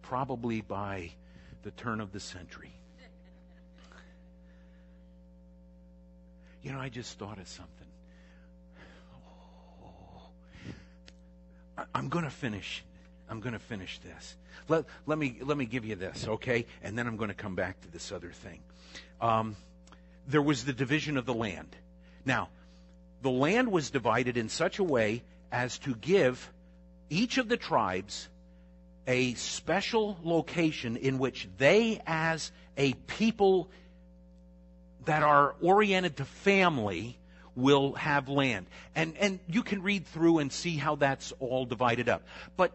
[0.00, 1.12] probably by
[1.62, 2.72] the turn of the century.
[6.62, 7.86] You know, I just thought of something.
[11.76, 12.84] I- I'm going to finish.
[13.28, 14.36] I'm going to finish this.
[14.68, 16.66] Let, let, me, let me give you this, okay?
[16.82, 18.60] And then I'm going to come back to this other thing.
[19.20, 19.56] Um,
[20.28, 21.74] there was the division of the land.
[22.24, 22.48] Now,
[23.22, 26.52] the land was divided in such a way as to give
[27.12, 28.28] each of the tribes
[29.06, 33.68] a special location in which they, as a people
[35.04, 37.18] that are oriented to family,
[37.54, 38.66] will have land.
[38.94, 42.22] And, and you can read through and see how that's all divided up.
[42.56, 42.72] But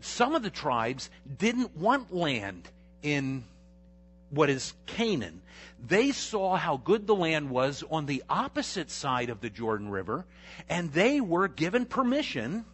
[0.00, 2.68] some of the tribes didn't want land
[3.02, 3.44] in
[4.30, 5.40] what is Canaan.
[5.84, 10.26] They saw how good the land was on the opposite side of the Jordan River,
[10.68, 12.64] and they were given permission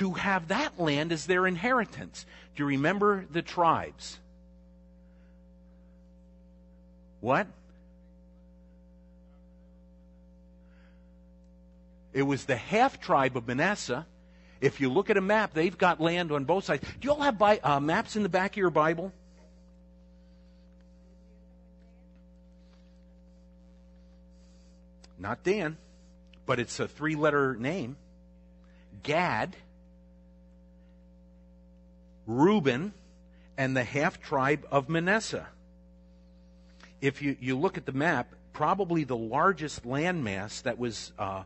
[0.00, 2.24] to have that land as their inheritance.
[2.56, 4.18] Do you remember the tribes?
[7.20, 7.46] What?
[12.14, 14.06] It was the half tribe of Manasseh.
[14.62, 16.82] If you look at a map, they've got land on both sides.
[16.82, 19.12] Do you all have bi- uh, maps in the back of your Bible?
[25.18, 25.76] Not Dan,
[26.46, 27.98] but it's a three letter name
[29.02, 29.54] Gad,
[32.26, 32.92] Reuben,
[33.56, 35.46] and the half tribe of Manasseh.
[37.00, 41.42] If you, you look at the map, probably the largest landmass that was uh,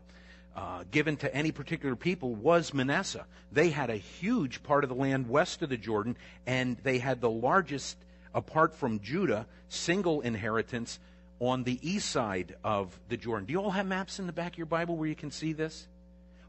[0.55, 3.25] uh, given to any particular people was Manasseh.
[3.51, 7.21] They had a huge part of the land west of the Jordan, and they had
[7.21, 7.97] the largest,
[8.33, 10.99] apart from Judah, single inheritance
[11.39, 13.45] on the east side of the Jordan.
[13.45, 15.53] Do you all have maps in the back of your Bible where you can see
[15.53, 15.87] this?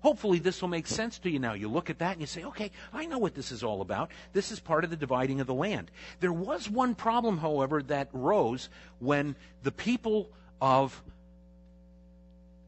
[0.02, 1.54] Hopefully, this will make sense to you now.
[1.54, 4.11] You look at that and you say, okay, I know what this is all about.
[4.32, 5.90] This is part of the dividing of the land.
[6.20, 10.30] There was one problem, however, that rose when the people
[10.61, 11.02] of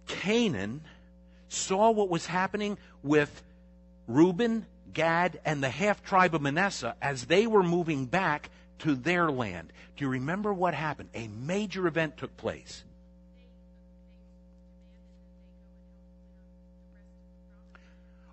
[0.07, 0.81] Canaan
[1.49, 3.43] saw what was happening with
[4.07, 9.31] Reuben, Gad, and the half tribe of Manasseh as they were moving back to their
[9.31, 9.73] land.
[9.97, 11.11] Do you remember what happened?
[11.14, 12.85] A major event took place.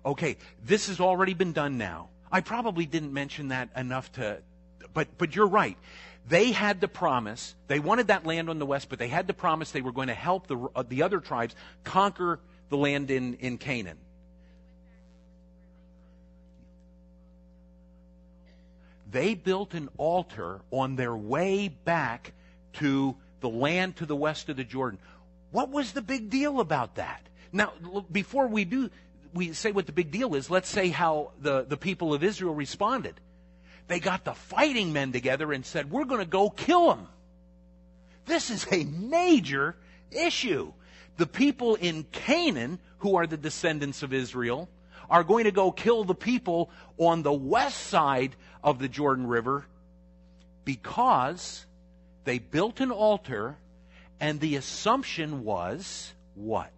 [0.06, 2.10] Okay, this has already been done now.
[2.30, 4.38] I probably didn't mention that enough to,
[4.94, 5.76] but, but you're right.
[6.28, 9.34] They had the promise, they wanted that land on the west, but they had the
[9.34, 12.38] promise they were going to help the, uh, the other tribes conquer
[12.68, 13.98] the land in, in Canaan.
[19.10, 22.32] They built an altar on their way back
[22.74, 24.98] to the land to the west of the Jordan.
[25.50, 27.22] What was the big deal about that?
[27.52, 27.72] Now,
[28.10, 28.90] before we do,
[29.36, 32.54] we say what the big deal is, let's say how the, the people of Israel
[32.54, 33.14] responded.
[33.88, 37.08] They got the fighting men together and said, We're going to go kill them.
[38.24, 39.76] This is a major
[40.10, 40.72] issue.
[41.16, 44.68] The people in Canaan, who are the descendants of Israel,
[45.08, 49.64] are going to go kill the people on the west side of the Jordan River
[50.64, 51.64] because
[52.24, 53.56] they built an altar
[54.18, 56.72] and the assumption was what?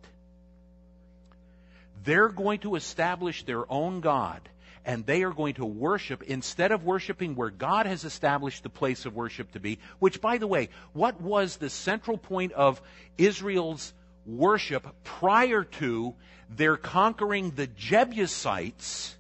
[2.05, 4.49] They're going to establish their own God
[4.85, 9.05] and they are going to worship instead of worshiping where God has established the place
[9.05, 12.81] of worship to be, which by the way, what was the central point of
[13.19, 13.93] Israel's
[14.25, 16.15] worship prior to
[16.49, 19.15] their conquering the Jebusites,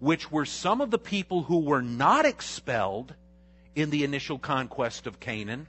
[0.00, 3.14] which were some of the people who were not expelled
[3.76, 5.68] in the initial conquest of Canaan.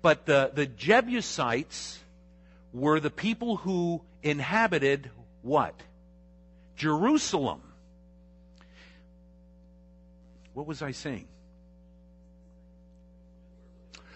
[0.00, 1.98] But the, the Jebusites
[2.72, 5.10] were the people who inhabited
[5.42, 5.74] what?
[6.76, 7.60] Jerusalem.
[10.54, 11.28] What was I saying?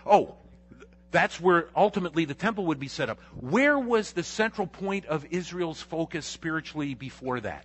[0.04, 0.36] Oh,
[1.10, 3.18] that's where ultimately the temple would be set up.
[3.40, 7.64] Where was the central point of Israel's focus spiritually before that?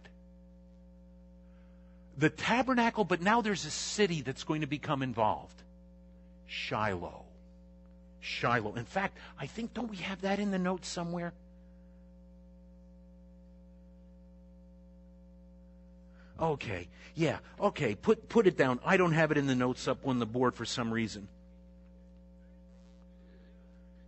[2.17, 5.61] The tabernacle, but now there's a city that's going to become involved
[6.47, 7.25] Shiloh.
[8.19, 8.75] Shiloh.
[8.75, 11.33] In fact, I think, don't we have that in the notes somewhere?
[16.41, 16.87] Okay.
[17.13, 17.37] Yeah.
[17.59, 17.95] Okay.
[17.95, 18.79] Put put it down.
[18.83, 21.27] I don't have it in the notes up on the board for some reason.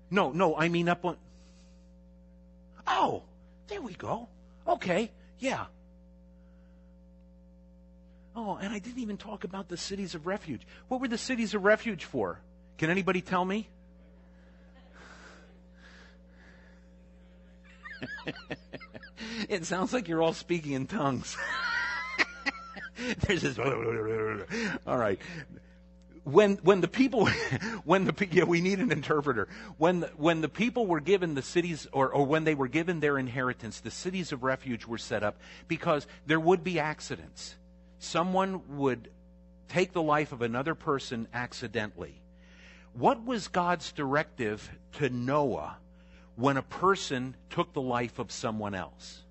[0.09, 1.17] No, no, I mean up on
[2.85, 3.23] Oh,
[3.67, 4.27] there we go.
[4.67, 5.11] Okay.
[5.39, 5.65] Yeah.
[8.35, 10.61] Oh, and I didn't even talk about the cities of refuge.
[10.87, 12.39] What were the cities of refuge for?
[12.77, 13.69] Can anybody tell me?
[19.49, 21.37] it sounds like you're all speaking in tongues.
[23.27, 23.59] There's this.
[24.87, 25.19] All right.
[26.23, 27.27] when when the people
[27.83, 29.47] when the yeah we need an interpreter
[29.77, 33.17] when when the people were given the cities or or when they were given their
[33.17, 35.37] inheritance the cities of refuge were set up
[35.67, 37.55] because there would be accidents
[37.99, 39.09] someone would
[39.67, 42.21] take the life of another person accidentally
[42.93, 45.77] what was God's directive to Noah
[46.35, 49.22] when a person took the life of someone else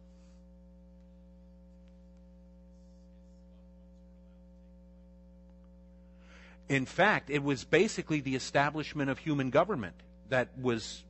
[6.73, 9.95] In fact, it was basically the establishment of human government
[10.31, 11.05] that was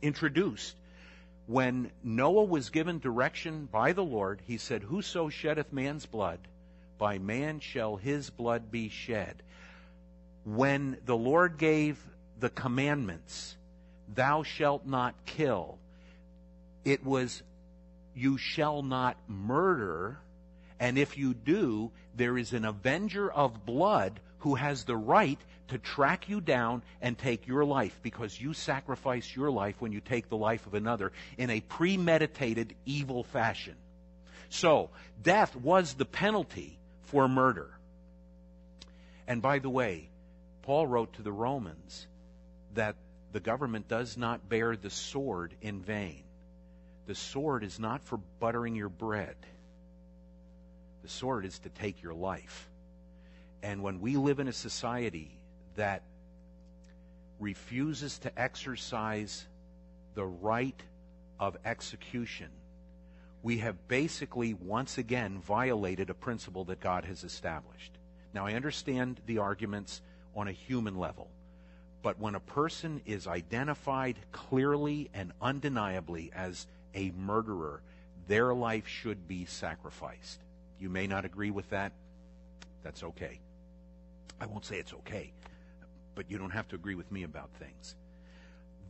[0.00, 0.76] introduced.
[1.48, 6.38] When Noah was given direction by the Lord, he said, Whoso sheddeth man's blood,
[6.98, 9.42] by man shall his blood be shed.
[10.44, 11.98] When the Lord gave
[12.38, 13.56] the commandments,
[14.14, 15.78] Thou shalt not kill,
[16.84, 17.42] it was,
[18.14, 20.20] You shall not murder,
[20.78, 25.76] and if you do, there is an avenger of blood who has the right to
[25.76, 30.28] track you down and take your life because you sacrifice your life when you take
[30.28, 33.74] the life of another in a premeditated evil fashion.
[34.48, 34.90] So,
[35.20, 37.76] death was the penalty for murder.
[39.26, 40.10] And by the way,
[40.62, 42.06] Paul wrote to the Romans
[42.74, 42.94] that
[43.32, 46.22] the government does not bear the sword in vain.
[47.08, 49.34] The sword is not for buttering your bread.
[51.02, 52.68] The sword is to take your life.
[53.62, 55.38] And when we live in a society
[55.76, 56.02] that
[57.38, 59.46] refuses to exercise
[60.14, 60.80] the right
[61.38, 62.48] of execution,
[63.42, 67.92] we have basically once again violated a principle that God has established.
[68.34, 70.02] Now, I understand the arguments
[70.34, 71.28] on a human level,
[72.02, 77.82] but when a person is identified clearly and undeniably as a murderer,
[78.26, 80.40] their life should be sacrificed.
[80.78, 81.92] You may not agree with that.
[82.82, 83.40] That's okay.
[84.40, 85.32] I won't say it's okay,
[86.14, 87.94] but you don't have to agree with me about things.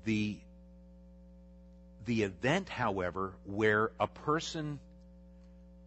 [0.04, 0.38] The,
[2.04, 4.78] the event, however, where a person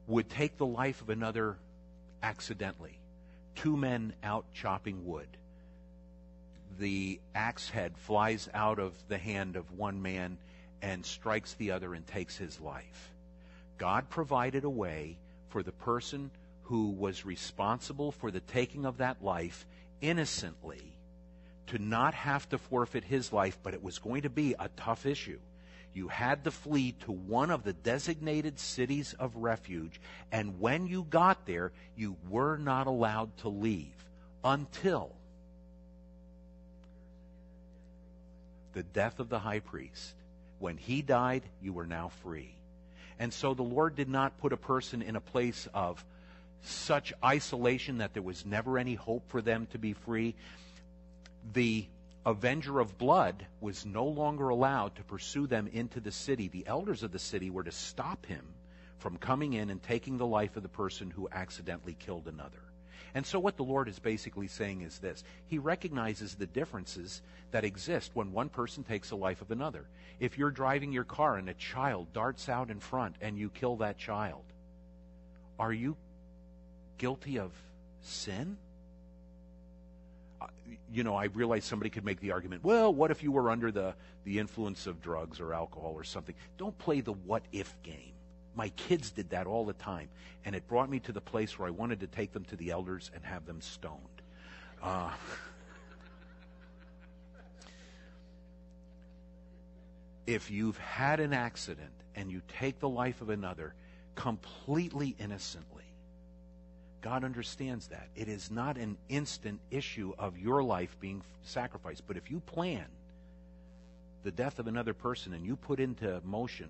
[0.07, 1.57] would take the life of another
[2.23, 2.97] accidentally,
[3.55, 5.27] two men out chopping wood,
[6.79, 10.37] the axe head flies out of the hand of one man
[10.81, 13.11] and strikes the other and takes his life.
[13.77, 15.17] God provided a way
[15.49, 16.31] for the person
[16.69, 19.65] who was responsible for the taking of that life
[20.01, 20.93] innocently
[21.65, 25.07] to not have to forfeit his life, but it was going to be a tough
[25.07, 25.39] issue.
[25.95, 29.99] You had to flee to one of the designated cities of refuge,
[30.31, 34.05] and when you got there, you were not allowed to leave
[34.43, 35.11] until
[38.73, 40.13] the death of the high priest.
[40.59, 42.53] When he died, you were now free.
[43.17, 46.05] And so the Lord did not put a person in a place of
[46.61, 50.35] such isolation that there was never any hope for them to be free.
[51.53, 51.85] The
[52.25, 56.47] avenger of blood was no longer allowed to pursue them into the city.
[56.47, 58.45] The elders of the city were to stop him
[58.97, 62.59] from coming in and taking the life of the person who accidentally killed another.
[63.15, 67.65] And so, what the Lord is basically saying is this He recognizes the differences that
[67.65, 69.87] exist when one person takes the life of another.
[70.19, 73.77] If you're driving your car and a child darts out in front and you kill
[73.77, 74.43] that child,
[75.57, 75.97] are you
[76.99, 77.51] guilty of
[78.01, 78.57] sin?
[80.39, 80.45] Uh,
[80.93, 83.71] you know, I realize somebody could make the argument, well, what if you were under
[83.71, 86.35] the, the influence of drugs or alcohol or something?
[86.59, 88.13] Don't play the what if game.
[88.55, 90.09] My kids did that all the time,
[90.45, 92.69] and it brought me to the place where I wanted to take them to the
[92.71, 93.99] elders and have them stoned.
[94.81, 95.11] Uh,
[100.27, 103.73] if you've had an accident and you take the life of another
[104.15, 105.88] completely innocently,
[107.01, 108.07] God understands that.
[108.15, 112.03] It is not an instant issue of your life being sacrificed.
[112.07, 112.85] But if you plan
[114.23, 116.69] the death of another person and you put into motion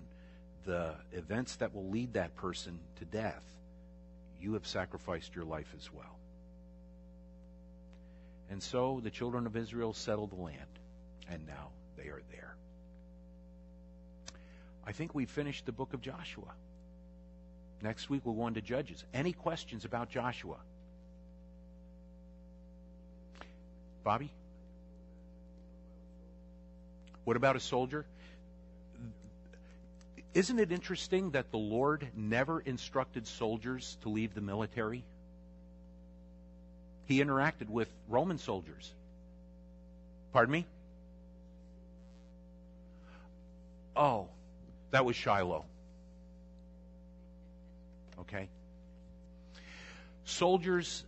[0.64, 3.42] the events that will lead that person to death,
[4.40, 6.16] you have sacrificed your life as well.
[8.50, 10.78] And so the children of Israel settled the land,
[11.28, 12.54] and now they are there.
[14.86, 16.52] I think we finished the book of Joshua.
[17.82, 19.04] Next week we'll go on to Judges.
[19.14, 20.56] Any questions about Joshua?
[24.04, 24.30] Bobby?
[27.24, 28.04] What about a soldier?
[30.32, 35.04] Isn't it interesting that the Lord never instructed soldiers to leave the military?
[37.06, 38.92] He interacted with Roman soldiers.
[40.32, 40.66] Pardon me?
[43.96, 44.28] Oh,
[44.92, 45.64] that was Shiloh.
[48.30, 48.48] Okay?
[50.24, 51.04] Soldiers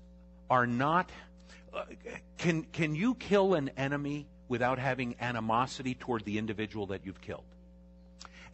[0.51, 1.11] are not,
[1.73, 1.85] uh,
[2.39, 7.45] can, can you kill an enemy without having animosity toward the individual that you've killed?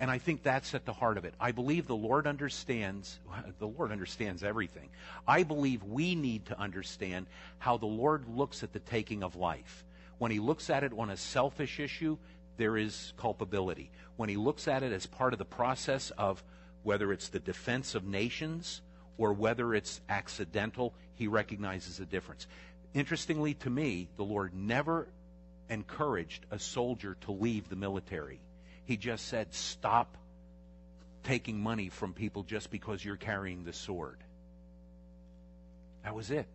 [0.01, 1.35] And I think that's at the heart of it.
[1.41, 3.19] I believe the Lord understands,
[3.59, 4.91] the Lord understands everything.
[5.27, 7.27] I believe we need to understand
[7.59, 9.85] how the Lord looks at the taking of life.
[10.19, 12.19] When he looks at it on a selfish issue,
[12.59, 13.91] there is culpability.
[14.17, 16.43] When he looks at it as part of the process of
[16.83, 18.83] whether it's the defense of nations
[19.17, 22.47] or whether it's accidental, he recognizes a difference.
[22.95, 25.09] Interestingly to me, the Lord never
[25.69, 28.41] encouraged a soldier to leave the military.
[28.85, 30.17] He just said, stop
[31.25, 34.19] taking money from people just because you're carrying the sword.
[36.05, 36.47] That was it.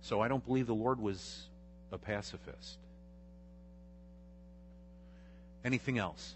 [0.00, 1.48] So I don't believe the Lord was
[1.92, 2.78] a pacifist.
[5.64, 6.34] Anything else?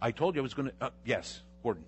[0.00, 0.74] I told you I was going to.
[0.80, 1.84] Uh, yes, Gordon.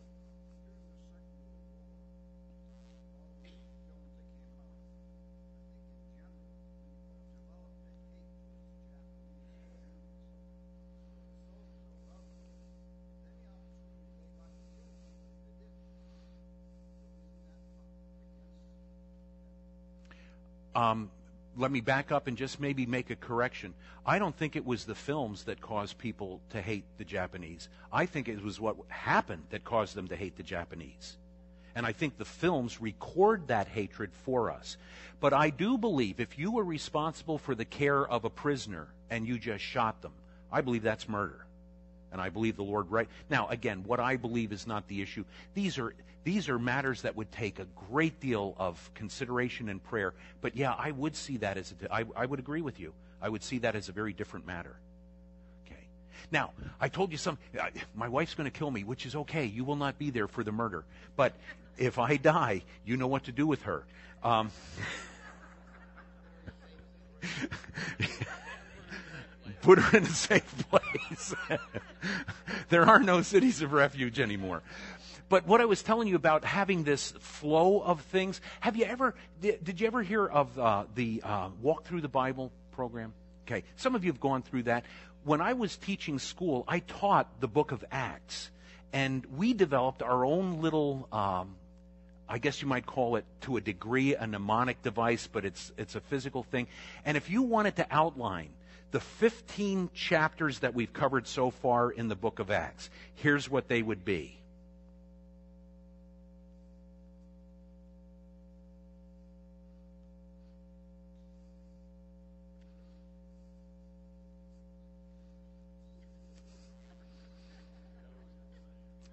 [20.75, 21.11] Um,
[21.57, 23.75] let me back up and just maybe make a correction.
[24.07, 27.69] I don't think it was the films that caused people to hate the Japanese.
[27.93, 31.17] I think it was what happened that caused them to hate the Japanese.
[31.75, 34.77] And I think the films record that hatred for us.
[35.21, 39.27] But I do believe if you were responsible for the care of a prisoner and
[39.27, 40.13] you just shot them,
[40.51, 41.47] I believe that's murder.
[42.13, 43.09] And I believe the Lord right.
[43.29, 45.25] Now, again, what I believe is not the issue.
[45.55, 50.13] These are these are matters that would take a great deal of consideration and prayer.
[50.41, 52.93] But yeah, I would see that as a, I, I would agree with you.
[53.23, 54.77] I would see that as a very different matter.
[55.67, 55.81] Okay.
[56.31, 57.39] Now, I told you some.
[57.95, 59.47] My wife's going to kill me, which is okay.
[59.47, 60.85] You will not be there for the murder.
[61.17, 61.35] But
[61.79, 63.85] if I die, you know what to do with her.
[64.23, 64.51] Um,
[69.63, 71.35] put her in a safe place.
[72.69, 74.63] there are no cities of refuge anymore.
[75.29, 79.15] But what I was telling you about having this flow of things, have you ever,
[79.41, 83.15] did, did you ever hear of uh, the uh, Walk Through the Bible program?
[83.47, 84.85] Okay, some of you have gone through that.
[85.23, 88.51] When I was teaching school, I taught the book of Acts.
[88.93, 91.55] And we developed our own little, um,
[92.29, 95.95] I guess you might call it to a degree a mnemonic device, but it's, it's
[95.95, 96.67] a physical thing.
[97.05, 98.49] And if you wanted to outline
[98.91, 103.69] the 15 chapters that we've covered so far in the book of Acts, here's what
[103.69, 104.37] they would be.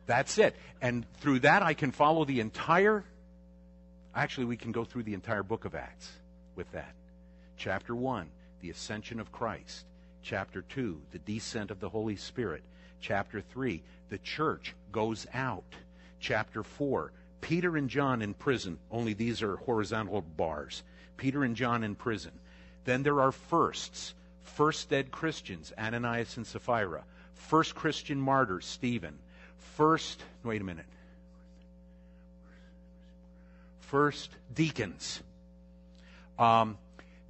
[0.07, 0.55] That's it.
[0.81, 3.03] And through that, I can follow the entire.
[4.15, 6.09] Actually, we can go through the entire book of Acts
[6.55, 6.95] with that.
[7.57, 8.29] Chapter 1,
[8.61, 9.85] the ascension of Christ.
[10.21, 12.63] Chapter 2, the descent of the Holy Spirit.
[12.99, 15.75] Chapter 3, the church goes out.
[16.19, 18.79] Chapter 4, Peter and John in prison.
[18.91, 20.83] Only these are horizontal bars.
[21.17, 22.31] Peter and John in prison.
[22.85, 24.13] Then there are firsts.
[24.43, 27.03] First dead Christians, Ananias and Sapphira.
[27.35, 29.19] First Christian martyr, Stephen
[29.77, 30.87] first, wait a minute.
[33.81, 35.21] First deacons.
[36.39, 36.79] Um,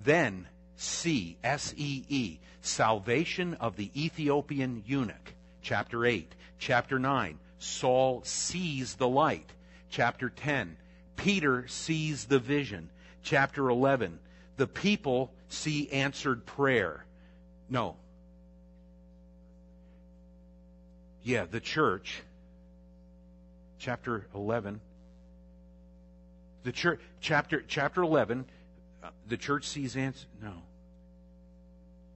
[0.04, 0.48] then
[0.78, 5.34] C, S E E, salvation of the Ethiopian eunuch.
[5.62, 6.34] Chapter 8.
[6.60, 9.52] Chapter 9, Saul sees the light.
[9.90, 10.78] Chapter 10,
[11.16, 12.90] Peter sees the vision.
[13.24, 14.20] Chapter 11,
[14.56, 17.06] the people see answered prayer.
[17.70, 17.96] No.
[21.24, 22.22] Yeah, the church
[23.80, 24.80] chapter 11.
[26.64, 28.46] The church, chapter, chapter 11,
[29.04, 30.26] uh, the church sees answer.
[30.42, 30.54] No.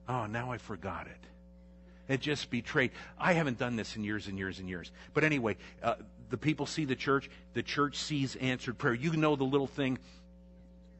[0.08, 2.12] Oh, now I forgot it.
[2.12, 2.90] It just betrayed.
[3.18, 4.90] I haven't done this in years and years and years.
[5.14, 5.94] But anyway, uh,
[6.30, 7.30] the people see the church.
[7.54, 8.94] The church sees answered prayer.
[8.94, 9.98] You know the little thing.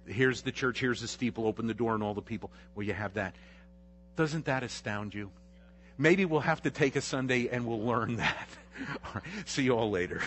[0.07, 0.81] Here's the church.
[0.81, 1.47] Here's the steeple.
[1.47, 2.51] Open the door, and all the people.
[2.75, 3.35] Well, you have that.
[4.17, 5.31] Doesn't that astound you?
[5.99, 8.49] Maybe we'll have to take a Sunday and we'll learn that.
[9.05, 9.25] All right.
[9.45, 10.23] See you all later.